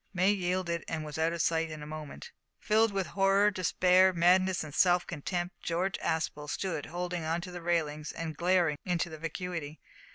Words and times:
May 0.15 0.31
yielded, 0.31 0.83
and 0.87 1.05
was 1.05 1.19
out 1.19 1.31
of 1.31 1.43
sight 1.43 1.69
in 1.69 1.83
a 1.83 1.85
moment. 1.85 2.31
Filled 2.59 2.91
with 2.91 3.05
horror, 3.13 3.51
despair, 3.51 4.11
madness, 4.11 4.63
and 4.63 4.73
self 4.73 5.05
contempt, 5.05 5.61
George 5.61 5.99
Aspel 5.99 6.49
stood 6.49 6.87
holding 6.87 7.23
on 7.23 7.39
to 7.41 7.51
the 7.51 7.61
railings 7.61 8.11
and 8.11 8.35
glaring 8.35 8.77
into 8.83 9.15
vacuity. 9.15 9.79